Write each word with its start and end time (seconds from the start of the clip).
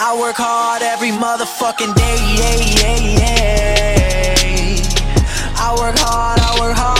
I 0.00 0.16
work 0.16 0.36
hard 0.36 0.80
every 0.82 1.10
motherfucking 1.10 1.92
day, 1.96 2.18
yeah, 2.38 2.54
yeah, 2.78 3.18
yeah. 3.18 4.82
I 5.56 5.74
work 5.76 5.98
hard, 5.98 6.38
I 6.38 6.60
work 6.60 6.76
hard 6.76 6.97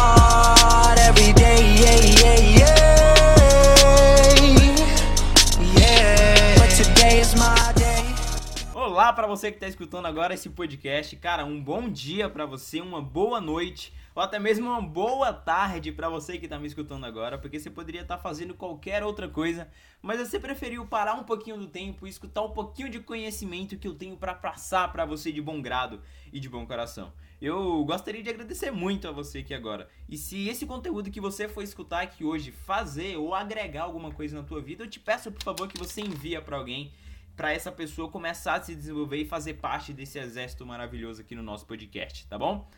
Para 9.14 9.27
você 9.27 9.50
que 9.50 9.59
tá 9.59 9.66
escutando 9.66 10.06
agora 10.06 10.34
esse 10.34 10.50
podcast, 10.50 11.16
cara, 11.16 11.45
um 11.45 11.61
bom 11.61 11.88
dia 11.88 12.29
para 12.29 12.45
você, 12.45 12.80
uma 12.80 13.00
boa 13.00 13.41
noite 13.41 13.92
ou 14.14 14.23
até 14.23 14.38
mesmo 14.38 14.68
uma 14.68 14.82
boa 14.82 15.32
tarde 15.32 15.92
para 15.92 16.09
você 16.09 16.38
que 16.38 16.46
tá 16.46 16.59
me 16.59 16.66
escutando 16.66 17.06
agora, 17.06 17.38
porque 17.38 17.59
você 17.59 17.70
poderia 17.70 18.02
estar 18.02 18.18
fazendo 18.18 18.52
qualquer 18.52 19.02
outra 19.02 19.27
coisa, 19.27 19.66
mas 20.02 20.20
você 20.20 20.38
preferiu 20.38 20.84
parar 20.84 21.14
um 21.14 21.24
pouquinho 21.24 21.56
do 21.56 21.66
tempo 21.66 22.06
e 22.06 22.10
escutar 22.10 22.42
um 22.42 22.50
pouquinho 22.50 22.91
de 22.91 23.00
conhecimento 23.00 23.79
que 23.79 23.88
eu 23.88 23.95
tenho 23.95 24.16
para 24.16 24.34
passar 24.34 24.92
para 24.92 25.05
você 25.05 25.33
de 25.33 25.41
bom 25.41 25.62
grado 25.62 26.02
e 26.33 26.38
de 26.38 26.48
bom 26.48 26.66
coração. 26.66 27.12
Eu 27.41 27.84
gostaria 27.84 28.22
de 28.22 28.28
agradecer 28.28 28.70
muito 28.70 29.09
a 29.09 29.12
você 29.12 29.38
aqui 29.38 29.55
agora. 29.55 29.88
E 30.09 30.19
se 30.19 30.48
esse 30.48 30.66
conteúdo 30.66 31.11
que 31.11 31.20
você 31.20 31.48
for 31.48 31.62
escutar 31.62 32.02
aqui 32.02 32.25
hoje 32.25 32.50
fazer 32.50 33.16
ou 33.16 33.34
agregar 33.34 33.84
alguma 33.84 34.11
coisa 34.11 34.36
na 34.36 34.42
tua 34.42 34.61
vida, 34.61 34.84
eu 34.84 34.91
te 34.91 35.00
peço 35.00 35.33
por 35.33 35.42
favor 35.42 35.66
que 35.66 35.78
você 35.78 36.00
envia 36.00 36.42
para 36.42 36.56
alguém 36.56 36.92
para 37.38 37.52
essa 37.52 37.70
pessoa 37.70 38.10
começar 38.10 38.55
a 38.55 38.62
se 38.62 38.74
desenvolver 38.74 39.19
e 39.19 39.24
fazer 39.24 39.55
parte 39.55 39.92
desse 39.92 40.19
exército 40.19 40.66
maravilhoso 40.66 41.20
aqui 41.20 41.37
no 41.37 41.42
nosso 41.42 41.64
podcast, 41.66 42.27
tá 42.27 42.37
bom? 42.37 42.69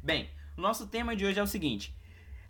Bem, 0.00 0.30
nosso 0.56 0.86
tema 0.86 1.16
de 1.16 1.26
hoje 1.26 1.40
é 1.40 1.42
o 1.42 1.46
seguinte: 1.46 1.92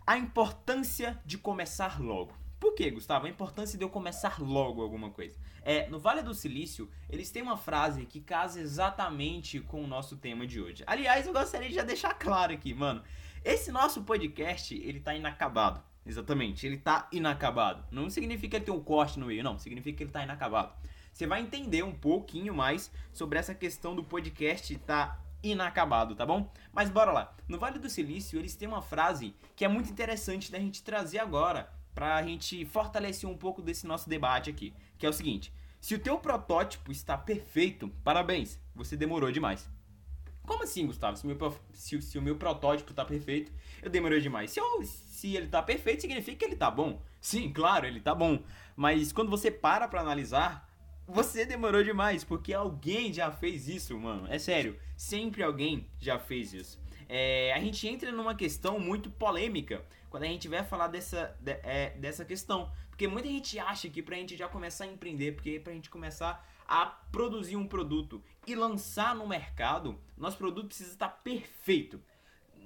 a 0.05 0.15
importância 0.19 1.19
de 1.25 1.39
começar 1.39 1.99
logo. 1.99 2.37
Por 2.59 2.75
que, 2.75 2.91
Gustavo? 2.91 3.25
A 3.25 3.29
importância 3.29 3.75
de 3.75 3.83
eu 3.83 3.89
começar 3.89 4.39
logo 4.39 4.83
alguma 4.83 5.09
coisa. 5.09 5.35
É, 5.63 5.87
no 5.89 5.99
Vale 5.99 6.21
do 6.21 6.33
Silício, 6.33 6.89
eles 7.09 7.31
têm 7.31 7.41
uma 7.41 7.57
frase 7.57 8.05
que 8.05 8.19
casa 8.19 8.59
exatamente 8.59 9.59
com 9.59 9.83
o 9.83 9.87
nosso 9.87 10.15
tema 10.15 10.45
de 10.45 10.61
hoje. 10.61 10.83
Aliás, 10.85 11.25
eu 11.25 11.33
gostaria 11.33 11.69
de 11.69 11.75
já 11.75 11.83
deixar 11.83 12.13
claro 12.13 12.53
aqui, 12.53 12.73
mano. 12.73 13.03
Esse 13.43 13.71
nosso 13.71 14.03
podcast, 14.03 14.75
ele 14.75 14.99
tá 14.99 15.13
inacabado. 15.15 15.81
Exatamente, 16.05 16.65
ele 16.65 16.77
tá 16.77 17.07
inacabado. 17.11 17.83
Não 17.91 18.09
significa 18.09 18.59
ter 18.59 18.71
um 18.71 18.81
corte 18.81 19.19
no 19.19 19.25
meio, 19.25 19.43
não. 19.43 19.59
Significa 19.59 19.97
que 19.97 20.03
ele 20.03 20.11
tá 20.11 20.23
inacabado. 20.23 20.73
Você 21.11 21.27
vai 21.27 21.41
entender 21.41 21.83
um 21.83 21.93
pouquinho 21.93 22.53
mais 22.53 22.91
sobre 23.11 23.39
essa 23.39 23.53
questão 23.53 23.95
do 23.95 24.03
podcast 24.03 24.75
tá 24.79 25.19
inacabado, 25.43 26.15
tá 26.15 26.25
bom? 26.25 26.51
Mas 26.71 26.89
bora 26.89 27.11
lá. 27.11 27.35
No 27.47 27.59
Vale 27.59 27.79
do 27.79 27.89
Silício, 27.89 28.39
eles 28.39 28.55
têm 28.55 28.67
uma 28.67 28.81
frase 28.81 29.35
que 29.55 29.65
é 29.65 29.67
muito 29.67 29.89
interessante 29.89 30.51
da 30.51 30.59
gente 30.59 30.83
trazer 30.83 31.19
agora 31.19 31.71
pra 31.93 32.21
gente 32.21 32.65
fortalecer 32.65 33.29
um 33.29 33.37
pouco 33.37 33.61
desse 33.61 33.87
nosso 33.87 34.07
debate 34.07 34.49
aqui, 34.49 34.73
que 34.97 35.05
é 35.05 35.09
o 35.09 35.13
seguinte: 35.13 35.51
se 35.81 35.95
o 35.95 35.99
teu 35.99 36.17
protótipo 36.19 36.91
está 36.91 37.17
perfeito, 37.17 37.89
parabéns, 38.03 38.59
você 38.75 38.95
demorou 38.95 39.31
demais. 39.31 39.69
Como 40.47 40.63
assim, 40.63 40.87
Gustavo? 40.87 41.15
Se, 41.17 41.27
meu, 41.27 41.35
pro- 41.35 41.59
se- 41.73 42.01
se 42.01 42.17
o 42.17 42.21
meu 42.21 42.37
protótipo 42.37 42.93
tá 42.93 43.05
perfeito, 43.05 43.51
eu 43.83 43.89
demorei 43.89 44.19
demais. 44.21 44.49
Se, 44.49 44.59
eu- 44.59 44.83
se 44.83 45.35
ele 45.35 45.47
tá 45.47 45.61
perfeito, 45.61 46.01
significa 46.01 46.37
que 46.37 46.45
ele 46.45 46.55
tá 46.55 46.71
bom. 46.71 46.99
Sim, 47.21 47.51
claro, 47.51 47.85
ele 47.85 47.99
tá 47.99 48.15
bom. 48.15 48.39
Mas 48.75 49.11
quando 49.11 49.29
você 49.29 49.51
para 49.51 49.87
pra 49.89 50.01
analisar, 50.01 50.67
você 51.05 51.45
demorou 51.45 51.83
demais, 51.83 52.23
porque 52.23 52.53
alguém 52.53 53.11
já 53.13 53.29
fez 53.31 53.67
isso, 53.67 53.97
mano. 53.99 54.25
É 54.29 54.39
sério, 54.39 54.79
sempre 54.95 55.43
alguém 55.43 55.85
já 55.99 56.17
fez 56.17 56.53
isso. 56.53 56.79
É, 57.09 57.53
a 57.53 57.59
gente 57.59 57.87
entra 57.87 58.11
numa 58.11 58.33
questão 58.35 58.79
muito 58.79 59.09
polêmica 59.09 59.85
quando 60.09 60.23
a 60.23 60.27
gente 60.27 60.47
vai 60.47 60.63
falar 60.63 60.87
dessa, 60.87 61.35
de- 61.41 61.59
é, 61.63 61.91
dessa 61.97 62.23
questão. 62.25 62.71
Porque 62.89 63.07
muita 63.07 63.27
gente 63.27 63.59
acha 63.59 63.87
que 63.89 64.01
pra 64.01 64.15
gente 64.15 64.35
já 64.37 64.47
começar 64.47 64.85
a 64.85 64.87
empreender, 64.87 65.33
porque 65.33 65.59
pra 65.59 65.73
gente 65.73 65.89
começar 65.89 66.45
a 66.67 66.85
produzir 66.85 67.55
um 67.55 67.67
produto 67.67 68.21
e 68.47 68.55
lançar 68.55 69.15
no 69.15 69.27
mercado, 69.27 69.99
nosso 70.17 70.37
produto 70.37 70.67
precisa 70.67 70.91
estar 70.91 71.09
perfeito. 71.09 72.01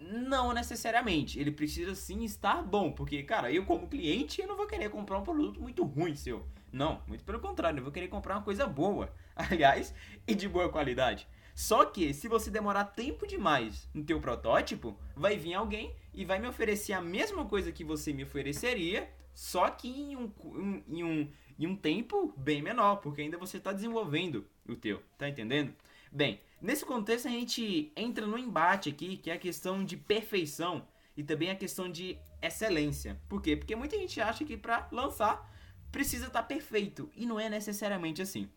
Não 0.03 0.51
necessariamente, 0.53 1.39
ele 1.39 1.51
precisa 1.51 1.93
sim 1.93 2.23
estar 2.23 2.63
bom, 2.63 2.91
porque, 2.91 3.21
cara, 3.21 3.51
eu 3.51 3.65
como 3.65 3.87
cliente, 3.87 4.41
eu 4.41 4.47
não 4.47 4.57
vou 4.57 4.65
querer 4.65 4.89
comprar 4.89 5.19
um 5.19 5.23
produto 5.23 5.61
muito 5.61 5.83
ruim 5.83 6.15
seu. 6.15 6.45
Não, 6.71 7.03
muito 7.07 7.23
pelo 7.23 7.39
contrário, 7.39 7.79
eu 7.79 7.83
vou 7.83 7.91
querer 7.91 8.07
comprar 8.07 8.35
uma 8.37 8.41
coisa 8.43 8.65
boa, 8.65 9.13
aliás, 9.35 9.93
e 10.27 10.33
de 10.33 10.47
boa 10.47 10.69
qualidade. 10.69 11.27
Só 11.53 11.85
que 11.85 12.13
se 12.13 12.27
você 12.27 12.49
demorar 12.49 12.85
tempo 12.85 13.27
demais 13.27 13.87
no 13.93 14.03
teu 14.03 14.19
protótipo, 14.19 14.97
vai 15.15 15.37
vir 15.37 15.53
alguém 15.53 15.93
e 16.13 16.25
vai 16.25 16.39
me 16.39 16.47
oferecer 16.47 16.93
a 16.93 17.01
mesma 17.01 17.45
coisa 17.45 17.71
que 17.71 17.83
você 17.83 18.11
me 18.13 18.23
ofereceria, 18.23 19.09
só 19.33 19.69
que 19.69 19.87
em 19.87 20.15
um, 20.15 20.31
em- 20.55 20.83
em 20.97 21.03
um, 21.03 21.31
em 21.61 21.67
um 21.67 21.75
tempo 21.75 22.33
bem 22.35 22.61
menor, 22.61 22.97
porque 22.97 23.21
ainda 23.21 23.37
você 23.37 23.57
está 23.57 23.71
desenvolvendo 23.71 24.47
o 24.67 24.75
teu, 24.75 25.01
tá 25.17 25.29
entendendo? 25.29 25.73
Bem, 26.11 26.41
nesse 26.59 26.83
contexto 26.83 27.27
a 27.27 27.31
gente 27.31 27.91
entra 27.95 28.25
no 28.25 28.37
embate 28.37 28.89
aqui, 28.89 29.17
que 29.17 29.29
é 29.29 29.33
a 29.33 29.37
questão 29.37 29.85
de 29.85 29.95
perfeição 29.95 30.87
e 31.15 31.23
também 31.23 31.51
a 31.51 31.55
questão 31.55 31.89
de 31.89 32.17
excelência. 32.41 33.21
Por 33.29 33.41
quê? 33.41 33.55
Porque 33.55 33.75
muita 33.75 33.95
gente 33.97 34.19
acha 34.19 34.43
que 34.43 34.57
para 34.57 34.87
lançar 34.91 35.49
precisa 35.91 36.27
estar 36.27 36.43
perfeito 36.43 37.11
e 37.15 37.25
não 37.25 37.39
é 37.39 37.47
necessariamente 37.47 38.21
assim. 38.21 38.49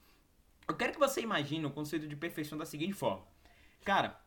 Eu 0.67 0.75
quero 0.75 0.95
que 0.95 0.99
você 0.99 1.21
imagine 1.21 1.67
o 1.67 1.71
conceito 1.71 2.09
de 2.09 2.17
perfeição 2.17 2.57
da 2.57 2.65
seguinte 2.65 2.95
forma. 2.95 3.23
Cara, 3.85 4.19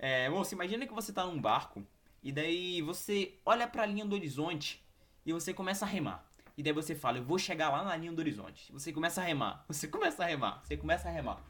é, 0.00 0.28
imagina 0.52 0.84
que 0.84 0.92
você 0.92 1.12
tá 1.12 1.24
num 1.24 1.40
barco 1.40 1.86
e 2.22 2.32
daí 2.32 2.82
você 2.82 3.34
olha 3.46 3.68
pra 3.68 3.86
linha 3.86 4.04
do 4.04 4.16
horizonte 4.16 4.84
e 5.24 5.32
você 5.32 5.54
começa 5.54 5.84
a 5.84 5.88
remar. 5.88 6.28
E 6.56 6.62
daí 6.62 6.72
você 6.72 6.94
fala, 6.94 7.18
eu 7.18 7.24
vou 7.24 7.38
chegar 7.38 7.68
lá 7.68 7.84
na 7.84 7.94
linha 7.96 8.12
do 8.12 8.18
horizonte. 8.18 8.72
Você 8.72 8.90
começa 8.90 9.20
a 9.20 9.24
remar, 9.24 9.64
você 9.68 9.86
começa 9.86 10.24
a 10.24 10.26
remar, 10.26 10.62
você 10.64 10.76
começa 10.76 11.08
a 11.08 11.12
remar. 11.12 11.44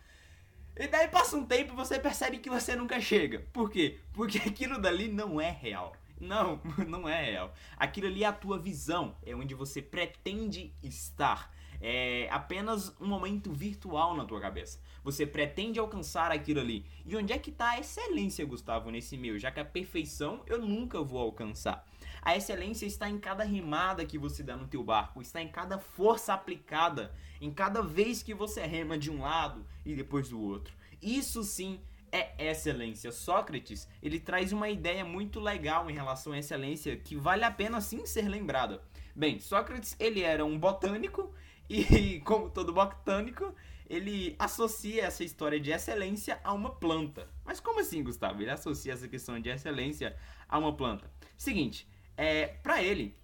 E 0.77 0.89
daí 0.89 1.09
passa 1.09 1.37
um 1.37 1.47
tempo 1.47 1.73
e 1.73 1.77
você 1.77 1.99
percebe 1.99 2.39
que 2.39 2.51
você 2.51 2.75
nunca 2.75 3.01
chega. 3.01 3.47
Por 3.53 3.71
quê? 3.71 4.01
Porque 4.13 4.39
aquilo 4.47 4.81
dali 4.81 5.09
não 5.09 5.41
é 5.41 5.51
real. 5.51 5.95
Não, 6.21 6.61
não 6.89 7.09
é 7.09 7.23
real. 7.23 7.55
Aquilo 7.77 8.09
ali 8.09 8.25
é 8.25 8.27
a 8.27 8.33
tua 8.33 8.59
visão, 8.59 9.17
é 9.25 9.35
onde 9.35 9.55
você 9.55 9.81
pretende 9.81 10.75
estar. 10.83 11.55
É 11.81 12.29
apenas 12.31 12.95
um 13.01 13.07
momento 13.07 13.53
virtual 13.53 14.17
na 14.17 14.25
tua 14.25 14.41
cabeça. 14.41 14.81
Você 15.05 15.25
pretende 15.25 15.79
alcançar 15.79 16.33
aquilo 16.33 16.59
ali. 16.59 16.85
E 17.05 17.15
onde 17.17 17.33
é 17.33 17.39
que 17.39 17.51
está 17.51 17.71
a 17.71 17.79
excelência, 17.79 18.45
Gustavo, 18.45 18.91
nesse 18.91 19.17
meio? 19.17 19.39
Já 19.39 19.53
que 19.53 19.61
a 19.61 19.65
perfeição 19.65 20.43
eu 20.47 20.59
nunca 20.59 21.01
vou 21.03 21.21
alcançar. 21.21 21.87
A 22.27 22.37
excelência 22.37 22.87
está 22.87 23.09
em 23.09 23.21
cada 23.21 23.45
remada 23.45 24.05
que 24.05 24.19
você 24.19 24.43
dá 24.43 24.57
no 24.57 24.67
teu 24.67 24.83
barco, 24.83 25.23
está 25.23 25.41
em 25.41 25.47
cada 25.47 25.79
força 25.79 26.35
aplicada, 26.35 27.15
em 27.41 27.53
cada 27.53 27.81
vez 27.81 28.21
que 28.21 28.35
você 28.35 28.67
rema 28.67 28.99
de 28.99 29.13
um 29.13 29.21
lado 29.21 29.65
e 29.85 29.95
depois 29.95 30.29
do 30.29 30.41
outro. 30.41 30.75
Isso 31.01 31.45
sim 31.45 31.81
é 32.11 32.51
excelência. 32.51 33.13
Sócrates, 33.13 33.89
ele 34.03 34.19
traz 34.19 34.53
uma 34.53 34.69
ideia 34.69 35.05
muito 35.05 35.39
legal 35.39 35.89
em 35.89 35.95
relação 35.95 36.33
à 36.33 36.39
excelência 36.41 36.97
que 36.97 37.15
vale 37.15 37.45
a 37.45 37.51
pena 37.53 37.81
sim 37.81 38.05
ser 38.05 38.29
lembrada. 38.29 38.83
Bem, 39.15 39.39
Sócrates, 39.39 39.95
ele 39.97 40.21
era 40.21 40.45
um 40.45 40.59
botânico 40.59 41.33
e 41.71 42.19
como 42.27 42.51
todo 42.51 42.73
botânico, 42.73 43.55
ele 43.89 44.35
associa 44.37 45.05
essa 45.05 45.23
história 45.23 45.61
de 45.61 45.71
excelência 45.71 46.41
a 46.43 46.53
uma 46.53 46.71
planta. 46.71 47.29
Mas 47.45 47.61
como 47.61 47.79
assim, 47.79 48.03
Gustavo? 48.03 48.43
Ele 48.43 48.51
associa 48.51 48.95
essa 48.95 49.07
questão 49.07 49.39
de 49.39 49.49
excelência 49.49 50.17
a 50.49 50.59
uma 50.59 50.77
planta. 50.77 51.09
Seguinte, 51.37 51.87
é, 52.17 52.47
para 52.63 52.83
ele, 52.83 53.17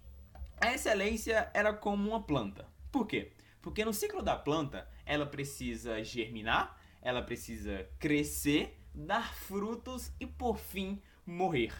a 0.61 0.71
excelência 0.73 1.49
era 1.53 1.73
como 1.73 2.09
uma 2.09 2.21
planta. 2.21 2.67
Por 2.91 3.07
quê? 3.07 3.31
Porque 3.61 3.83
no 3.83 3.93
ciclo 3.93 4.21
da 4.21 4.35
planta, 4.35 4.87
ela 5.05 5.25
precisa 5.25 6.03
germinar, 6.03 6.77
ela 7.01 7.21
precisa 7.21 7.87
crescer, 7.99 8.79
dar 8.93 9.33
frutos 9.33 10.11
e 10.19 10.27
por 10.27 10.57
fim 10.57 11.01
morrer. 11.25 11.73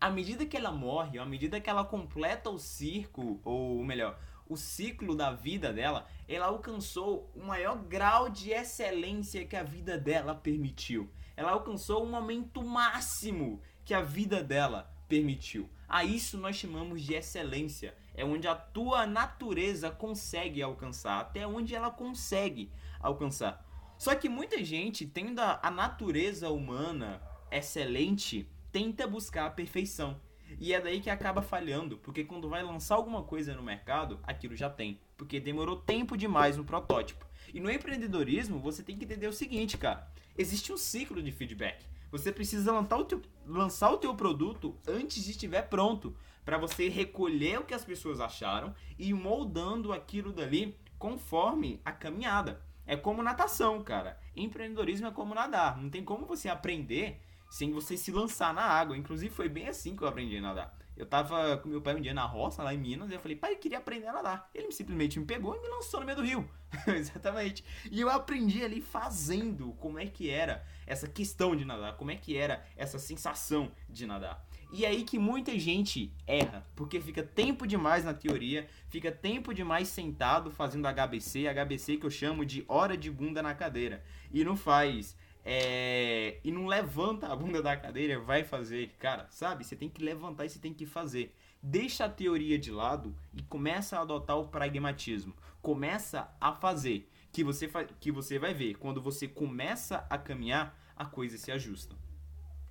À 0.00 0.10
medida 0.10 0.46
que 0.46 0.56
ela 0.56 0.70
morre, 0.70 1.18
à 1.18 1.26
medida 1.26 1.60
que 1.60 1.68
ela 1.68 1.84
completa 1.84 2.48
o 2.48 2.58
ciclo, 2.58 3.40
ou 3.44 3.84
melhor, 3.84 4.18
o 4.48 4.56
ciclo 4.56 5.14
da 5.14 5.32
vida 5.32 5.72
dela, 5.72 6.06
ela 6.28 6.46
alcançou 6.46 7.30
o 7.34 7.44
maior 7.44 7.76
grau 7.76 8.28
de 8.28 8.50
excelência 8.50 9.44
que 9.44 9.56
a 9.56 9.62
vida 9.62 9.98
dela 9.98 10.34
permitiu. 10.34 11.10
Ela 11.36 11.52
alcançou 11.52 12.02
o 12.02 12.08
momento 12.08 12.62
máximo 12.62 13.60
que 13.84 13.94
a 13.94 14.02
vida 14.02 14.42
dela 14.42 14.90
permitiu. 15.10 15.68
A 15.88 16.04
isso 16.04 16.38
nós 16.38 16.54
chamamos 16.54 17.02
de 17.02 17.14
excelência. 17.14 17.94
É 18.14 18.24
onde 18.24 18.46
a 18.46 18.54
tua 18.54 19.06
natureza 19.06 19.90
consegue 19.90 20.62
alcançar, 20.62 21.20
até 21.20 21.44
onde 21.46 21.74
ela 21.74 21.90
consegue 21.90 22.70
alcançar. 23.00 23.66
Só 23.98 24.14
que 24.14 24.28
muita 24.28 24.64
gente, 24.64 25.04
tendo 25.04 25.40
a 25.40 25.70
natureza 25.70 26.48
humana 26.48 27.20
excelente, 27.50 28.48
tenta 28.70 29.06
buscar 29.06 29.46
a 29.46 29.50
perfeição. 29.50 30.18
E 30.58 30.72
é 30.72 30.80
daí 30.80 31.00
que 31.00 31.10
acaba 31.10 31.42
falhando, 31.42 31.98
porque 31.98 32.24
quando 32.24 32.48
vai 32.48 32.62
lançar 32.62 32.94
alguma 32.94 33.22
coisa 33.22 33.54
no 33.54 33.62
mercado, 33.62 34.18
aquilo 34.22 34.56
já 34.56 34.70
tem. 34.70 35.00
Porque 35.16 35.38
demorou 35.38 35.76
tempo 35.76 36.16
demais 36.16 36.56
no 36.56 36.64
protótipo. 36.64 37.26
E 37.52 37.60
no 37.60 37.70
empreendedorismo, 37.70 38.58
você 38.58 38.82
tem 38.82 38.96
que 38.96 39.04
entender 39.04 39.26
o 39.26 39.32
seguinte, 39.32 39.76
cara. 39.76 40.10
Existe 40.38 40.72
um 40.72 40.76
ciclo 40.76 41.22
de 41.22 41.32
feedback. 41.32 41.84
Você 42.10 42.32
precisa 42.32 42.72
lançar 42.72 42.96
o 42.96 43.04
teu, 43.04 43.22
lançar 43.46 43.90
o 43.90 43.98
teu 43.98 44.14
produto 44.14 44.76
antes 44.86 45.24
de 45.24 45.30
estiver 45.30 45.62
pronto, 45.62 46.14
para 46.44 46.58
você 46.58 46.88
recolher 46.88 47.60
o 47.60 47.64
que 47.64 47.74
as 47.74 47.84
pessoas 47.84 48.20
acharam 48.20 48.74
e 48.98 49.12
moldando 49.12 49.92
aquilo 49.92 50.32
dali 50.32 50.76
conforme 50.98 51.80
a 51.84 51.92
caminhada. 51.92 52.60
É 52.86 52.96
como 52.96 53.22
natação, 53.22 53.82
cara. 53.82 54.18
Empreendedorismo 54.34 55.06
é 55.06 55.10
como 55.12 55.34
nadar. 55.34 55.80
Não 55.80 55.88
tem 55.88 56.04
como 56.04 56.26
você 56.26 56.48
aprender 56.48 57.20
sem 57.50 57.72
você 57.72 57.96
se 57.96 58.10
lançar 58.12 58.54
na 58.54 58.62
água. 58.62 58.96
Inclusive 58.96 59.34
foi 59.34 59.48
bem 59.48 59.68
assim 59.68 59.94
que 59.94 60.02
eu 60.02 60.08
aprendi 60.08 60.38
a 60.38 60.40
nadar. 60.40 60.78
Eu 60.96 61.06
tava 61.06 61.56
com 61.56 61.68
meu 61.68 61.80
pai 61.80 61.94
um 61.94 62.00
dia 62.00 62.12
na 62.12 62.26
roça, 62.26 62.62
lá 62.62 62.74
em 62.74 62.78
Minas, 62.78 63.10
e 63.10 63.14
eu 63.14 63.20
falei, 63.20 63.34
pai, 63.34 63.54
eu 63.54 63.58
queria 63.58 63.78
aprender 63.78 64.06
a 64.08 64.12
nadar. 64.12 64.50
Ele 64.54 64.70
simplesmente 64.70 65.18
me 65.18 65.24
pegou 65.24 65.56
e 65.56 65.60
me 65.60 65.68
lançou 65.68 65.98
no 65.98 66.06
meio 66.06 66.16
do 66.16 66.22
rio. 66.22 66.48
Exatamente. 66.86 67.64
E 67.90 68.00
eu 68.00 68.10
aprendi 68.10 68.62
ali 68.62 68.82
fazendo 68.82 69.72
como 69.80 69.98
é 69.98 70.06
que 70.06 70.28
era 70.28 70.64
essa 70.86 71.08
questão 71.08 71.56
de 71.56 71.64
nadar, 71.64 71.96
como 71.96 72.10
é 72.10 72.16
que 72.16 72.36
era 72.36 72.64
essa 72.76 72.98
sensação 72.98 73.72
de 73.88 74.06
nadar. 74.06 74.46
E 74.72 74.84
é 74.84 74.88
aí 74.88 75.02
que 75.02 75.18
muita 75.18 75.58
gente 75.58 76.12
erra, 76.26 76.64
porque 76.76 77.00
fica 77.00 77.22
tempo 77.22 77.66
demais 77.66 78.04
na 78.04 78.14
teoria, 78.14 78.68
fica 78.88 79.10
tempo 79.10 79.52
demais 79.52 79.88
sentado 79.88 80.50
fazendo 80.50 80.86
HBC, 80.86 81.48
HBC 81.48 81.96
que 81.96 82.06
eu 82.06 82.10
chamo 82.10 82.44
de 82.44 82.64
hora 82.68 82.96
de 82.96 83.10
bunda 83.10 83.42
na 83.42 83.52
cadeira, 83.52 84.04
e 84.32 84.44
não 84.44 84.56
faz 84.56 85.16
é, 85.44 86.38
e 86.44 86.50
não 86.50 86.66
levanta 86.66 87.28
a 87.28 87.36
bunda 87.36 87.62
da 87.62 87.76
cadeira, 87.76 88.18
vai 88.20 88.44
fazer. 88.44 88.94
Cara, 88.98 89.26
sabe? 89.30 89.64
Você 89.64 89.76
tem 89.76 89.88
que 89.88 90.02
levantar 90.02 90.44
e 90.44 90.50
você 90.50 90.58
tem 90.58 90.74
que 90.74 90.86
fazer. 90.86 91.34
Deixa 91.62 92.04
a 92.04 92.08
teoria 92.08 92.58
de 92.58 92.70
lado 92.70 93.14
e 93.34 93.42
começa 93.42 93.98
a 93.98 94.02
adotar 94.02 94.38
o 94.38 94.48
pragmatismo. 94.48 95.34
Começa 95.60 96.34
a 96.40 96.52
fazer. 96.52 97.10
Que 97.32 97.44
você, 97.44 97.68
que 98.00 98.10
você 98.10 98.38
vai 98.38 98.52
ver. 98.52 98.74
Quando 98.74 99.00
você 99.00 99.28
começa 99.28 100.06
a 100.10 100.18
caminhar, 100.18 100.76
a 100.96 101.04
coisa 101.04 101.38
se 101.38 101.50
ajusta. 101.50 101.96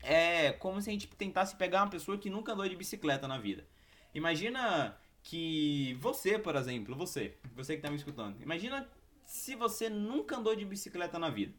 É 0.01 0.51
como 0.53 0.81
se 0.81 0.89
a 0.89 0.93
gente 0.93 1.07
tentasse 1.07 1.55
pegar 1.55 1.83
uma 1.83 1.89
pessoa 1.89 2.17
que 2.17 2.29
nunca 2.29 2.53
andou 2.53 2.67
de 2.67 2.75
bicicleta 2.75 3.27
na 3.27 3.37
vida. 3.37 3.65
Imagina 4.13 4.97
que 5.23 5.97
você, 5.99 6.39
por 6.39 6.55
exemplo, 6.55 6.95
você, 6.95 7.37
você 7.55 7.73
que 7.73 7.79
está 7.79 7.89
me 7.89 7.97
escutando, 7.97 8.41
imagina 8.41 8.87
se 9.25 9.55
você 9.55 9.89
nunca 9.89 10.37
andou 10.37 10.55
de 10.55 10.65
bicicleta 10.65 11.19
na 11.19 11.29
vida. 11.29 11.53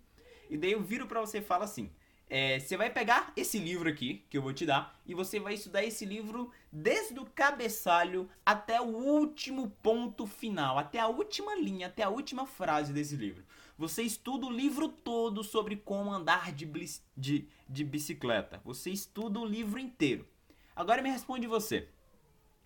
E 0.51 0.59
daí 0.59 0.73
eu 0.73 0.83
viro 0.83 1.07
para 1.07 1.21
você 1.21 1.39
e 1.39 1.43
falo 1.43 1.63
assim: 1.63 1.91
é, 2.29 2.61
você 2.61 2.77
vai 2.77 2.91
pegar 2.91 3.33
esse 3.37 3.59
livro 3.59 3.89
aqui, 3.89 4.25
que 4.29 4.37
eu 4.37 4.43
vou 4.43 4.53
te 4.53 4.67
dar, 4.67 5.01
e 5.05 5.15
você 5.15 5.41
vai 5.41 5.55
estudar 5.55 5.83
esse 5.83 6.05
livro 6.05 6.53
desde 6.71 7.19
o 7.19 7.25
cabeçalho 7.25 8.29
até 8.45 8.81
o 8.81 8.85
último 8.85 9.71
ponto 9.83 10.27
final, 10.27 10.79
até 10.79 11.01
a 11.01 11.09
última 11.09 11.57
linha, 11.57 11.87
até 11.89 12.03
a 12.03 12.09
última 12.09 12.47
frase 12.47 12.93
desse 12.93 13.17
livro. 13.17 13.45
Você 13.77 14.03
estuda 14.03 14.47
o 14.47 14.53
livro 14.53 14.89
todo 14.89 15.43
sobre 15.43 15.75
como 15.75 16.13
andar 16.13 16.53
de, 16.53 16.71
de, 17.17 17.49
de 17.69 17.85
bicicleta. 17.85 18.61
Você 18.65 18.91
estuda 18.91 19.41
o 19.41 19.45
livro 19.47 19.79
inteiro. 19.79 20.29
Agora 20.77 21.03
me 21.03 21.11
responde 21.11 21.47
você. 21.47 21.89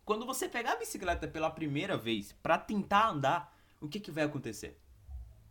Quando 0.04 0.26
você 0.26 0.46
pegar 0.46 0.72
a 0.72 0.76
bicicleta 0.76 1.26
pela 1.26 1.50
primeira 1.50 1.96
vez 1.96 2.32
para 2.42 2.58
tentar 2.58 3.08
andar, 3.08 3.56
o 3.80 3.88
que, 3.88 4.00
que 4.00 4.10
vai 4.10 4.25
acontecer? 4.25 4.78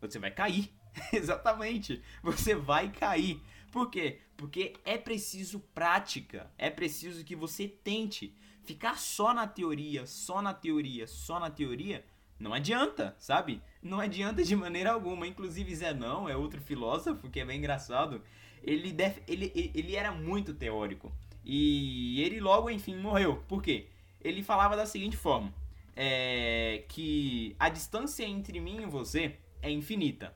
Você 0.01 0.19
vai 0.19 0.29
cair. 0.29 0.71
Exatamente. 1.12 2.01
Você 2.22 2.56
vai 2.56 2.92
cair. 2.92 3.42
Por 3.72 3.90
quê? 3.90 4.19
Porque 4.38 4.74
é 4.86 4.98
preciso 4.98 5.60
prática. 5.74 6.51
É 6.57 6.69
preciso 6.69 7.24
que 7.24 7.36
você 7.36 7.68
tente. 7.68 8.36
Ficar 8.63 8.98
só 8.98 9.34
na 9.34 9.45
teoria, 9.45 10.06
só 10.06 10.42
na 10.42 10.54
teoria, 10.54 11.06
só 11.06 11.38
na 11.38 11.50
teoria, 11.50 12.06
não 12.40 12.54
adianta, 12.54 13.16
sabe? 13.19 13.62
Não 13.81 14.00
adianta 14.00 14.44
de 14.44 14.56
maneira 14.56 14.92
alguma. 14.92 15.28
Inclusive, 15.28 15.75
Zé 15.75 15.94
não 15.94 16.28
é 16.28 16.36
outro 16.36 16.62
filósofo 16.62 17.30
que 17.30 17.39
é 17.39 17.46
bem 17.46 17.57
engraçado. 17.57 18.22
Ele, 18.62 18.92
def... 18.92 19.18
ele, 19.28 19.51
ele 19.74 19.96
era 19.96 20.12
muito 20.12 20.54
teórico. 20.54 21.12
E 21.44 22.22
ele 22.22 22.39
logo, 22.39 22.69
enfim, 22.69 22.96
morreu. 22.96 23.44
Por 23.48 23.62
quê? 23.62 23.88
Ele 24.22 24.42
falava 24.42 24.75
da 24.75 24.86
seguinte 24.86 25.18
forma: 25.18 25.54
é... 25.96 26.84
que 26.89 27.56
a 27.60 27.69
distância 27.69 28.24
entre 28.25 28.60
mim 28.60 28.81
e 28.81 28.86
você 28.86 29.36
é 29.62 29.69
infinita. 29.69 30.36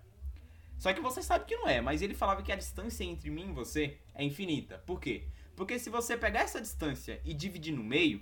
Só 0.78 0.94
que 0.94 1.02
você 1.02 1.24
sabe 1.24 1.46
que 1.46 1.56
não 1.56 1.68
é, 1.68 1.82
mas 1.82 2.02
ele 2.02 2.14
falava 2.14 2.44
que 2.44 2.52
a 2.52 2.56
distância 2.56 3.04
entre 3.04 3.30
mim 3.30 3.50
e 3.50 3.54
você 3.54 3.98
é 4.14 4.24
infinita. 4.24 4.78
Por 4.86 5.02
quê? 5.02 5.24
Porque 5.56 5.80
se 5.80 5.90
você 5.90 6.16
pegar 6.16 6.42
essa 6.42 6.62
distância 6.62 7.20
e 7.26 7.34
dividir 7.34 7.74
no 7.74 7.84
meio, 7.84 8.22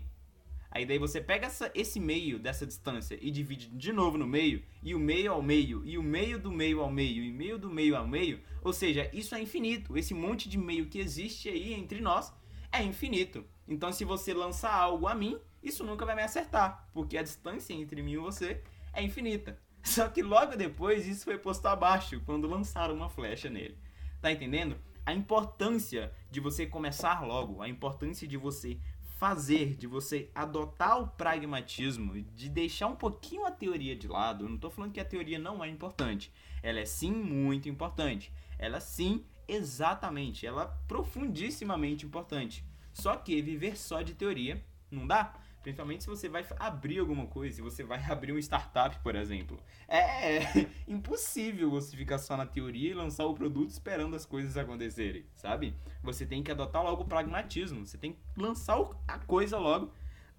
aí 0.71 0.85
daí 0.85 0.97
você 0.97 1.19
pega 1.19 1.47
essa, 1.47 1.69
esse 1.75 1.99
meio 1.99 2.39
dessa 2.39 2.65
distância 2.65 3.19
e 3.21 3.29
divide 3.29 3.67
de 3.67 3.91
novo 3.91 4.17
no 4.17 4.25
meio, 4.25 4.63
e 4.81 4.95
o 4.95 4.99
meio 4.99 5.33
ao 5.33 5.41
meio, 5.41 5.85
e 5.85 5.97
o 5.97 6.03
meio 6.03 6.39
do 6.39 6.49
meio 6.49 6.79
ao 6.79 6.89
meio, 6.89 7.23
e 7.23 7.31
meio 7.31 7.57
do 7.57 7.69
meio 7.69 7.97
ao 7.97 8.07
meio, 8.07 8.39
ou 8.63 8.71
seja, 8.71 9.09
isso 9.11 9.35
é 9.35 9.41
infinito. 9.41 9.97
Esse 9.97 10.13
monte 10.13 10.47
de 10.47 10.57
meio 10.57 10.85
que 10.85 10.97
existe 10.97 11.49
aí 11.49 11.73
entre 11.73 11.99
nós 11.99 12.33
é 12.71 12.81
infinito. 12.81 13.43
Então 13.67 13.91
se 13.91 14.05
você 14.05 14.33
lançar 14.33 14.73
algo 14.73 15.07
a 15.07 15.13
mim, 15.13 15.37
isso 15.61 15.83
nunca 15.83 16.05
vai 16.05 16.15
me 16.15 16.21
acertar, 16.21 16.87
porque 16.93 17.17
a 17.17 17.23
distância 17.23 17.73
entre 17.73 18.01
mim 18.01 18.13
e 18.13 18.17
você 18.17 18.61
é 18.93 19.03
infinita. 19.03 19.59
Só 19.85 20.09
que 20.09 20.23
logo 20.23 20.57
depois 20.57 21.07
isso 21.07 21.25
foi 21.25 21.37
posto 21.37 21.67
abaixo, 21.67 22.19
quando 22.25 22.49
lançaram 22.49 22.95
uma 22.95 23.07
flecha 23.07 23.49
nele. 23.49 23.77
Tá 24.19 24.31
entendendo? 24.31 24.75
A 25.05 25.13
importância 25.13 26.11
de 26.31 26.39
você 26.39 26.65
começar 26.65 27.23
logo, 27.23 27.61
a 27.61 27.69
importância 27.69 28.27
de 28.27 28.35
você 28.35 28.79
fazer, 29.19 29.75
de 29.75 29.85
você 29.85 30.29
adotar 30.33 30.99
o 30.99 31.07
pragmatismo, 31.07 32.19
de 32.35 32.49
deixar 32.49 32.87
um 32.87 32.95
pouquinho 32.95 33.45
a 33.45 33.51
teoria 33.51 33.95
de 33.95 34.07
lado. 34.07 34.45
Eu 34.45 34.49
não 34.49 34.55
estou 34.55 34.71
falando 34.71 34.91
que 34.91 34.99
a 34.99 35.05
teoria 35.05 35.37
não 35.37 35.63
é 35.63 35.69
importante. 35.69 36.33
Ela 36.63 36.79
é 36.79 36.85
sim 36.85 37.11
muito 37.11 37.69
importante. 37.69 38.33
Ela 38.57 38.79
sim, 38.79 39.23
exatamente, 39.47 40.47
ela 40.47 40.63
é 40.63 40.87
profundissimamente 40.87 42.07
importante. 42.07 42.65
Só 42.91 43.15
que 43.15 43.39
viver 43.39 43.77
só 43.77 44.01
de 44.01 44.15
teoria 44.15 44.65
não 44.89 45.05
dá. 45.05 45.35
Principalmente 45.65 46.03
se 46.03 46.09
você 46.11 46.29
vai 46.29 46.45
abrir 46.59 46.99
alguma 46.99 47.25
coisa, 47.25 47.55
se 47.55 47.61
você 47.63 47.83
vai 47.83 47.97
abrir 48.07 48.31
uma 48.31 48.39
startup, 48.39 48.99
por 48.99 49.15
exemplo. 49.15 49.59
É, 49.87 50.37
é 50.37 50.69
impossível 50.87 51.71
você 51.71 51.97
ficar 51.97 52.19
só 52.19 52.37
na 52.37 52.45
teoria 52.45 52.91
e 52.91 52.93
lançar 52.93 53.25
o 53.25 53.33
produto 53.33 53.71
esperando 53.71 54.15
as 54.15 54.27
coisas 54.27 54.55
acontecerem, 54.57 55.25
sabe? 55.33 55.75
Você 56.03 56.23
tem 56.23 56.43
que 56.43 56.51
adotar 56.51 56.83
logo 56.83 57.01
o 57.01 57.07
pragmatismo. 57.07 57.83
Você 57.83 57.97
tem 57.97 58.13
que 58.13 58.19
lançar 58.37 58.77
a 59.07 59.17
coisa 59.17 59.57
logo 59.57 59.91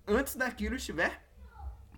antes 0.06 0.36
daquilo 0.36 0.76
estiver 0.76 1.28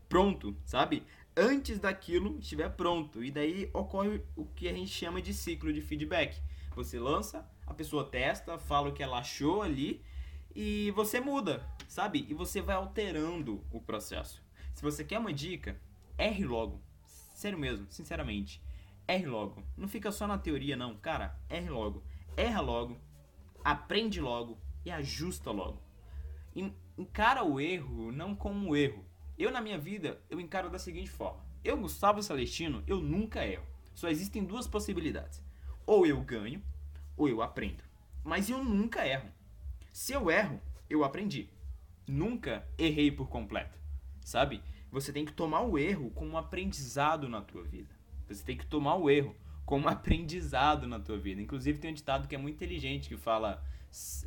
pronto, 0.08 0.56
sabe? 0.64 1.04
Antes 1.36 1.78
daquilo 1.78 2.38
estiver 2.38 2.70
pronto. 2.70 3.22
E 3.22 3.30
daí 3.30 3.68
ocorre 3.74 4.22
o 4.34 4.46
que 4.46 4.68
a 4.68 4.72
gente 4.72 4.90
chama 4.90 5.20
de 5.20 5.34
ciclo 5.34 5.70
de 5.70 5.82
feedback. 5.82 6.40
Você 6.74 6.98
lança, 6.98 7.46
a 7.66 7.74
pessoa 7.74 8.06
testa, 8.06 8.58
fala 8.58 8.88
o 8.88 8.92
que 8.94 9.02
ela 9.02 9.18
achou 9.18 9.60
ali 9.60 10.02
e 10.54 10.90
você 10.92 11.20
muda, 11.20 11.62
sabe? 11.88 12.24
E 12.28 12.34
você 12.34 12.60
vai 12.60 12.76
alterando 12.76 13.64
o 13.72 13.80
processo. 13.80 14.40
Se 14.74 14.82
você 14.82 15.02
quer 15.02 15.18
uma 15.18 15.32
dica, 15.32 15.80
erre 16.16 16.44
logo. 16.44 16.80
Sério 17.34 17.58
mesmo, 17.58 17.86
sinceramente. 17.90 18.62
Erre 19.08 19.26
logo. 19.26 19.64
Não 19.76 19.88
fica 19.88 20.12
só 20.12 20.26
na 20.26 20.38
teoria, 20.38 20.76
não. 20.76 20.96
Cara, 20.98 21.36
erre 21.48 21.70
logo. 21.70 22.04
Erra 22.36 22.60
logo, 22.60 22.96
aprende 23.64 24.20
logo 24.20 24.56
e 24.84 24.90
ajusta 24.92 25.50
logo. 25.50 25.82
Encara 26.96 27.42
o 27.42 27.60
erro 27.60 28.12
não 28.12 28.34
como 28.34 28.68
um 28.68 28.76
erro. 28.76 29.04
Eu, 29.36 29.50
na 29.50 29.60
minha 29.60 29.78
vida, 29.78 30.20
eu 30.30 30.40
encaro 30.40 30.70
da 30.70 30.78
seguinte 30.78 31.10
forma. 31.10 31.44
Eu, 31.64 31.76
Gustavo 31.76 32.22
Celestino, 32.22 32.84
eu 32.86 33.00
nunca 33.00 33.44
erro. 33.46 33.66
Só 33.94 34.08
existem 34.08 34.44
duas 34.44 34.66
possibilidades. 34.66 35.42
Ou 35.86 36.06
eu 36.06 36.20
ganho, 36.20 36.62
ou 37.16 37.28
eu 37.28 37.42
aprendo. 37.42 37.82
Mas 38.22 38.48
eu 38.48 38.62
nunca 38.62 39.06
erro. 39.06 39.28
Se 39.92 40.12
eu 40.12 40.30
erro, 40.30 40.60
eu 40.88 41.02
aprendi. 41.02 41.50
Nunca 42.08 42.66
errei 42.78 43.10
por 43.10 43.28
completo, 43.28 43.78
sabe? 44.24 44.62
Você 44.90 45.12
tem 45.12 45.24
que 45.24 45.32
tomar 45.32 45.60
o 45.62 45.78
erro 45.78 46.10
como 46.10 46.32
um 46.32 46.38
aprendizado 46.38 47.28
na 47.28 47.42
tua 47.42 47.62
vida. 47.62 47.94
Você 48.26 48.42
tem 48.42 48.56
que 48.56 48.66
tomar 48.66 48.94
o 48.96 49.10
erro 49.10 49.36
como 49.66 49.84
um 49.84 49.88
aprendizado 49.92 50.86
na 50.86 50.98
tua 50.98 51.18
vida. 51.18 51.42
Inclusive 51.42 51.78
tem 51.78 51.90
um 51.90 51.94
ditado 51.94 52.26
que 52.26 52.34
é 52.34 52.38
muito 52.38 52.56
inteligente 52.56 53.08
que 53.08 53.16
fala 53.16 53.62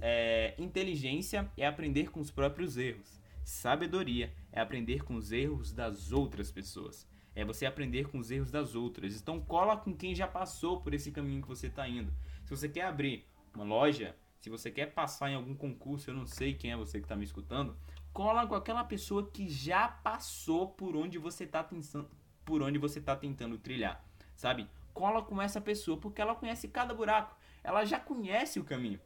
é, 0.01 0.55
inteligência 0.57 1.49
é 1.57 1.65
aprender 1.65 2.11
com 2.11 2.19
os 2.19 2.31
próprios 2.31 2.77
erros. 2.77 3.19
Sabedoria 3.43 4.33
é 4.51 4.61
aprender 4.61 5.03
com 5.03 5.15
os 5.15 5.31
erros 5.31 5.73
das 5.73 6.11
outras 6.11 6.51
pessoas. 6.51 7.07
É 7.33 7.43
você 7.43 7.65
aprender 7.65 8.09
com 8.09 8.19
os 8.19 8.29
erros 8.29 8.51
das 8.51 8.75
outras. 8.75 9.19
Então 9.19 9.39
cola 9.39 9.77
com 9.77 9.95
quem 9.95 10.13
já 10.13 10.27
passou 10.27 10.81
por 10.81 10.93
esse 10.93 11.11
caminho 11.11 11.41
que 11.41 11.47
você 11.47 11.67
está 11.67 11.87
indo. 11.87 12.13
Se 12.43 12.55
você 12.55 12.69
quer 12.69 12.85
abrir 12.85 13.25
uma 13.55 13.63
loja, 13.63 14.15
se 14.41 14.49
você 14.49 14.71
quer 14.71 14.87
passar 14.87 15.29
em 15.29 15.35
algum 15.35 15.55
concurso, 15.55 16.09
eu 16.09 16.15
não 16.15 16.25
sei 16.25 16.55
quem 16.55 16.71
é 16.71 16.75
você 16.75 16.97
que 16.97 17.05
está 17.05 17.15
me 17.15 17.23
escutando, 17.23 17.77
cola 18.11 18.47
com 18.47 18.55
aquela 18.55 18.83
pessoa 18.83 19.29
que 19.29 19.47
já 19.47 19.87
passou 19.87 20.67
por 20.67 20.95
onde 20.95 21.19
você 21.19 21.43
está 21.43 21.63
tentando, 21.63 22.09
por 22.43 22.63
onde 22.63 22.79
você 22.79 22.99
tá 22.99 23.15
tentando 23.15 23.59
trilhar, 23.59 24.03
sabe? 24.35 24.67
Cola 24.95 25.21
com 25.21 25.39
essa 25.39 25.61
pessoa 25.61 25.95
porque 25.95 26.19
ela 26.19 26.33
conhece 26.33 26.67
cada 26.67 26.91
buraco, 26.91 27.37
ela 27.63 27.85
já 27.85 27.99
conhece 27.99 28.59
o 28.59 28.63
caminho, 28.63 28.99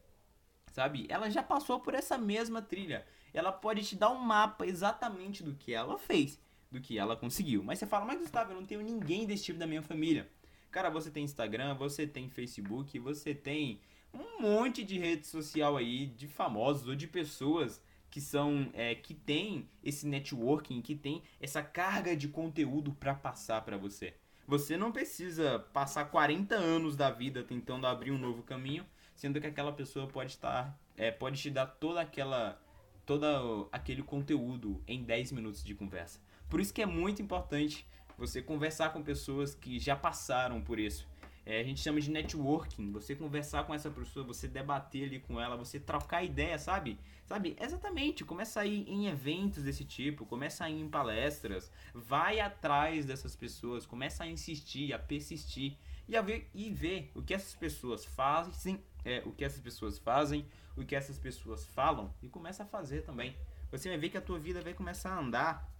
sabe? 0.71 1.05
Ela 1.09 1.29
já 1.29 1.43
passou 1.43 1.81
por 1.81 1.93
essa 1.93 2.17
mesma 2.17 2.61
trilha. 2.61 3.05
Ela 3.33 3.51
pode 3.51 3.83
te 3.83 3.97
dar 3.97 4.11
um 4.11 4.19
mapa 4.19 4.65
exatamente 4.65 5.43
do 5.43 5.53
que 5.53 5.73
ela 5.73 5.97
fez, 5.97 6.41
do 6.71 6.79
que 6.79 6.97
ela 6.97 7.17
conseguiu. 7.17 7.61
Mas 7.61 7.79
você 7.79 7.85
fala, 7.85 8.05
mas 8.05 8.19
Gustavo, 8.19 8.53
eu 8.53 8.55
não 8.55 8.65
tenho 8.65 8.81
ninguém 8.81 9.27
desse 9.27 9.43
tipo 9.43 9.59
da 9.59 9.67
minha 9.67 9.81
família. 9.81 10.31
Cara, 10.71 10.89
você 10.89 11.11
tem 11.11 11.25
Instagram, 11.25 11.75
você 11.75 12.07
tem 12.07 12.29
Facebook, 12.29 12.97
você 12.99 13.35
tem 13.35 13.81
um 14.15 14.41
monte 14.41 14.83
de 14.83 14.97
rede 14.97 15.27
social 15.27 15.77
aí 15.77 16.07
de 16.07 16.27
famosos 16.27 16.87
ou 16.87 16.95
de 16.95 17.07
pessoas 17.07 17.81
que 18.09 18.21
são 18.21 18.69
é, 18.73 18.95
que 18.95 19.13
tem 19.13 19.67
esse 19.83 20.07
networking, 20.07 20.81
que 20.81 20.95
tem 20.95 21.21
essa 21.39 21.61
carga 21.61 22.15
de 22.15 22.27
conteúdo 22.29 22.93
para 22.93 23.13
passar 23.13 23.61
para 23.63 23.77
você. 23.77 24.13
Você 24.47 24.77
não 24.77 24.91
precisa 24.91 25.59
passar 25.73 26.05
40 26.05 26.55
anos 26.55 26.95
da 26.95 27.11
vida 27.11 27.43
tentando 27.43 27.85
abrir 27.85 28.11
um 28.11 28.17
novo 28.17 28.43
caminho, 28.43 28.85
sendo 29.15 29.41
que 29.41 29.47
aquela 29.47 29.71
pessoa 29.71 30.07
pode 30.07 30.31
estar 30.31 30.79
é, 30.97 31.11
pode 31.11 31.41
te 31.41 31.49
dar 31.49 31.65
toda 31.65 32.01
aquela 32.01 32.61
todo 33.05 33.69
aquele 33.71 34.01
conteúdo 34.01 34.81
em 34.87 35.03
10 35.03 35.31
minutos 35.33 35.63
de 35.63 35.75
conversa. 35.75 36.19
Por 36.49 36.59
isso 36.59 36.73
que 36.73 36.81
é 36.81 36.85
muito 36.85 37.21
importante 37.21 37.85
você 38.17 38.41
conversar 38.41 38.91
com 38.93 39.03
pessoas 39.03 39.53
que 39.53 39.79
já 39.79 39.95
passaram 39.95 40.61
por 40.61 40.79
isso. 40.79 41.07
É, 41.45 41.59
a 41.59 41.63
gente 41.63 41.79
chama 41.79 42.01
de 42.01 42.09
networking. 42.09 42.91
Você 42.91 43.15
conversar 43.15 43.65
com 43.65 43.73
essa 43.73 43.89
pessoa, 43.91 44.25
você 44.25 44.47
debater 44.47 45.05
ali 45.05 45.19
com 45.19 45.39
ela, 45.39 45.55
você 45.55 45.79
trocar 45.79 46.23
ideia, 46.23 46.57
sabe? 46.57 46.97
Sabe? 47.25 47.55
Exatamente. 47.59 48.25
Começa 48.25 48.61
a 48.61 48.65
ir 48.65 48.89
em 48.89 49.07
eventos 49.07 49.63
desse 49.63 49.85
tipo, 49.85 50.25
começa 50.25 50.65
a 50.65 50.69
ir 50.69 50.79
em 50.79 50.89
palestras, 50.89 51.71
vai 51.93 52.39
atrás 52.39 53.05
dessas 53.05 53.35
pessoas, 53.35 53.85
começa 53.85 54.23
a 54.23 54.27
insistir, 54.27 54.91
a 54.91 54.97
persistir 54.97 55.77
e 56.07 56.17
a 56.17 56.21
ver 56.21 56.49
e 56.53 56.71
ver 56.71 57.11
o 57.13 57.21
que 57.21 57.33
essas 57.33 57.53
pessoas 57.55 58.03
fazem, 58.03 58.83
é, 59.03 59.21
o 59.23 59.31
que 59.31 59.45
essas 59.45 59.59
pessoas 59.59 59.99
fazem, 59.99 60.47
o 60.75 60.83
que 60.83 60.95
essas 60.95 61.19
pessoas 61.19 61.65
falam 61.67 62.11
e 62.23 62.27
começa 62.27 62.63
a 62.63 62.65
fazer 62.65 63.01
também. 63.03 63.35
Você 63.71 63.87
vai 63.89 63.97
ver 63.99 64.09
que 64.09 64.17
a 64.17 64.21
tua 64.21 64.39
vida 64.39 64.61
vai 64.61 64.73
começar 64.73 65.11
a 65.11 65.19
andar, 65.19 65.71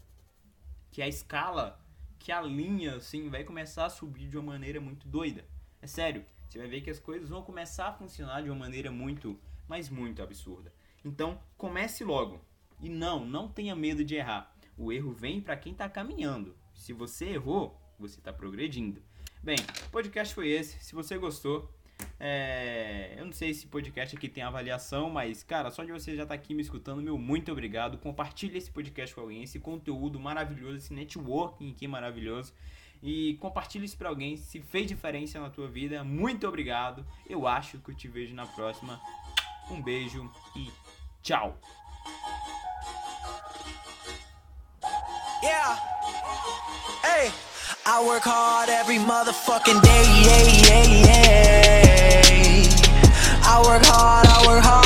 que 0.92 1.02
a 1.02 1.08
escala, 1.08 1.80
que 2.20 2.32
a 2.32 2.42
linha 2.42 2.96
assim 2.98 3.30
vai 3.30 3.44
começar 3.44 3.86
a 3.86 3.90
subir 3.90 4.28
de 4.28 4.38
uma 4.38 4.54
maneira 4.54 4.80
muito 4.80 5.08
doida. 5.08 5.55
É 5.86 5.88
sério, 5.88 6.26
você 6.50 6.58
vai 6.58 6.68
ver 6.68 6.82
que 6.82 6.90
as 6.90 6.98
coisas 6.98 7.30
vão 7.30 7.44
começar 7.44 7.90
a 7.90 7.94
funcionar 7.94 8.42
de 8.42 8.50
uma 8.50 8.58
maneira 8.58 8.92
muito, 8.92 9.40
mas 9.68 9.88
muito 9.88 10.20
absurda. 10.24 10.74
Então, 11.06 11.40
comece 11.56 12.04
logo. 12.04 12.44
E 12.82 12.90
não, 12.90 13.24
não 13.24 13.48
tenha 13.48 13.76
medo 13.76 14.04
de 14.04 14.16
errar. 14.16 14.52
O 14.76 14.92
erro 14.92 15.12
vem 15.12 15.40
para 15.40 15.56
quem 15.56 15.74
está 15.74 15.88
caminhando. 15.88 16.58
Se 16.74 16.92
você 16.92 17.26
errou, 17.26 17.80
você 18.00 18.18
está 18.18 18.34
progredindo. 18.34 19.00
Bem, 19.44 19.58
o 19.86 19.90
podcast 19.92 20.34
foi 20.34 20.50
esse. 20.50 20.84
Se 20.84 20.96
você 20.96 21.20
gostou, 21.20 21.72
é... 22.20 23.14
eu 23.20 23.26
não 23.26 23.32
sei 23.32 23.54
se 23.54 23.68
podcast 23.68 24.18
aqui 24.18 24.28
tem 24.28 24.42
avaliação, 24.42 25.12
mas 25.12 25.44
cara, 25.44 25.70
só 25.70 25.84
de 25.84 25.92
você 25.92 26.16
já 26.16 26.24
estar 26.24 26.36
tá 26.36 26.42
aqui 26.42 26.56
me 26.56 26.64
escutando, 26.64 27.00
meu 27.00 27.16
muito 27.16 27.52
obrigado. 27.52 28.00
Compartilhe 28.00 28.58
esse 28.58 28.72
podcast 28.72 29.14
com 29.14 29.22
alguém, 29.22 29.44
esse 29.44 29.60
conteúdo 29.60 30.20
maravilhoso, 30.20 30.78
esse 30.78 30.94
networking 30.96 31.70
aqui 31.70 31.88
maravilhoso 31.88 32.56
e 33.06 33.36
compartilhe 33.36 33.86
isso 33.86 33.96
para 33.96 34.10
alguém. 34.10 34.36
Se 34.36 34.60
fez 34.60 34.88
diferença 34.88 35.40
na 35.40 35.52
tua 35.52 35.68
vida, 35.68 36.04
muito 36.04 36.48
obrigado. 36.48 37.06
Eu 37.30 37.48
acho 37.48 37.78
que 37.78 37.92
eu 37.92 37.96
te 37.96 38.08
vejo 38.08 38.34
na 38.34 38.48
próxima. 38.48 39.00
Um 39.70 39.80
beijo 39.80 40.28
e 40.56 40.72
tchau. 41.22 41.56
Yeah. 45.44 45.80
Hey, 47.04 47.32
I 47.86 48.04
work 48.04 48.24
hard 48.24 48.70
every 48.70 48.98
motherfucking 48.98 49.82
day. 49.82 50.04
Yeah, 50.26 50.44
yeah, 50.68 50.84
yeah. 51.06 51.44
I 53.44 53.62
work 53.64 53.86
hard. 53.86 54.85